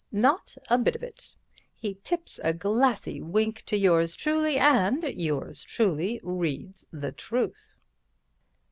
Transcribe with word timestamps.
Not 0.11 0.57
a 0.67 0.79
bit 0.79 0.95
of 0.95 1.03
it. 1.03 1.35
He 1.75 1.93
tips 2.03 2.39
a 2.43 2.55
glassy 2.55 3.21
wink 3.21 3.61
to 3.67 3.77
yours 3.77 4.15
truly 4.15 4.57
and 4.57 5.03
yours 5.03 5.61
truly 5.61 6.19
reads 6.23 6.87
the 6.91 7.11
truth." 7.11 7.75